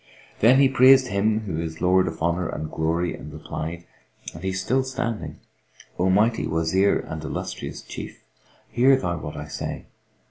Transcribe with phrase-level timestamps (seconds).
[0.39, 3.85] Then he praised Him who is the Lord of Honour and Glory and replied
[4.33, 5.37] (and he still standing),
[5.99, 8.23] "O mighty Wazir and illustrious Chief;
[8.71, 9.85] hear thou what I say!